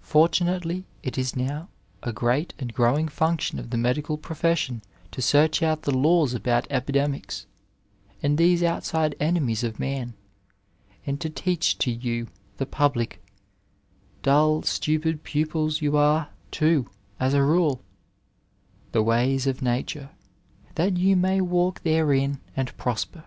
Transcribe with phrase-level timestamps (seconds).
[0.00, 1.68] Fortunately it is now
[2.02, 6.34] a great and growing function of the medical pro fession to search out the laws
[6.34, 7.46] about epidemics,
[8.24, 10.14] and these outside enemies of man,
[11.06, 13.22] and to teach to you, the public—
[14.24, 16.90] dull, stupid pupils you are, too,
[17.20, 17.80] as a rule—
[18.92, 20.10] ^the ways of Nature,
[20.74, 23.22] that you may walk therein and prosper.